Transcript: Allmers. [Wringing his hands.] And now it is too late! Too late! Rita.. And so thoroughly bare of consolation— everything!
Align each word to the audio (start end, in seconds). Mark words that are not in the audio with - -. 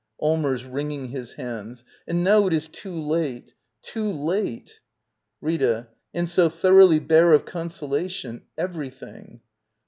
Allmers. 0.19 0.65
[Wringing 0.65 1.09
his 1.09 1.33
hands.] 1.33 1.83
And 2.07 2.23
now 2.23 2.47
it 2.47 2.53
is 2.53 2.67
too 2.67 2.91
late! 2.91 3.53
Too 3.83 4.11
late! 4.11 4.79
Rita.. 5.41 5.89
And 6.11 6.27
so 6.27 6.49
thoroughly 6.49 6.97
bare 6.99 7.33
of 7.33 7.45
consolation— 7.45 8.41
everything! 8.67 9.41